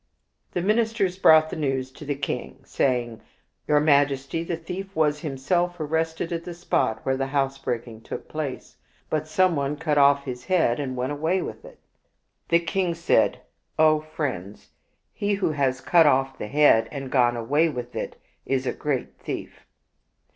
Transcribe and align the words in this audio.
The 0.53 0.63
ministers 0.63 1.19
brought 1.19 1.51
the 1.51 1.55
news 1.55 1.91
to 1.91 2.05
the 2.05 2.15
king, 2.15 2.61
saying," 2.65 3.21
Your 3.67 3.79
Majesty, 3.79 4.43
the 4.43 4.57
thief 4.57 4.95
was 4.95 5.19
himself 5.19 5.79
arrested 5.79 6.33
at 6.33 6.43
the 6.43 6.55
spot 6.55 7.05
where 7.05 7.15
the 7.15 7.27
housebreaking 7.27 8.01
took 8.01 8.27
place; 8.27 8.77
but 9.11 9.27
some 9.27 9.55
one 9.55 9.75
cut 9.75 9.99
off 9.99 10.23
his 10.23 10.45
head 10.45 10.79
and 10.79 10.95
went 10.97 11.11
away 11.11 11.43
with 11.43 11.63
it." 11.63 11.77
The 12.49 12.57
king 12.61 12.95
said, 12.95 13.41
"O 13.77 13.97
170 13.97 14.55
The 14.55 14.57
Clever 14.57 14.63
Thief 14.63 14.65
friends, 14.65 14.69
he 15.13 15.33
who 15.35 15.51
has 15.51 15.81
cut 15.81 16.07
off 16.07 16.35
the 16.39 16.47
head 16.47 16.87
and 16.91 17.11
gone 17.11 17.37
away 17.37 17.69
with 17.69 17.95
it 17.95 18.19
is 18.47 18.65
a 18.65 18.73
great 18.73 19.19
thief. 19.19 19.67